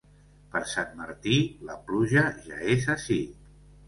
Per 0.53 0.59
Sant 0.69 0.95
Martí 1.01 1.35
la 1.67 1.75
pluja 1.89 2.23
ja 2.47 2.63
és 2.77 2.89
ací. 2.95 3.19